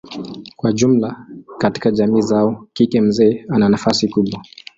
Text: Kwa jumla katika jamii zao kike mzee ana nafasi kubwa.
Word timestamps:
Kwa 0.55 0.73
jumla 0.73 1.25
katika 1.57 1.91
jamii 1.91 2.21
zao 2.21 2.67
kike 2.73 3.01
mzee 3.01 3.45
ana 3.49 3.69
nafasi 3.69 4.07
kubwa. 4.07 4.43